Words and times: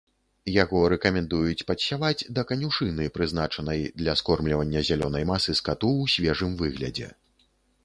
Яго 0.53 0.79
рэкамендуюць 0.93 1.65
падсяваць 1.71 2.25
да 2.37 2.45
канюшыны, 2.53 3.05
прызначанай 3.19 3.85
для 4.05 4.17
скормлівання 4.23 4.85
зялёнай 4.91 5.29
масы 5.35 5.51
скату 5.63 5.93
ў 6.01 6.03
свежым 6.17 6.59
выглядзе. 6.67 7.15